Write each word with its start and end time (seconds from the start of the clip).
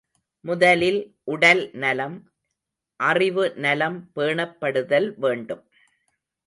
முதலில் 0.45 0.97
உடல் 1.23 1.61
நலம், 1.73 2.17
அறிவு 2.99 3.45
நலம் 3.57 3.99
பேணப்படுதல் 4.15 5.09
வேண்டும். 5.17 5.63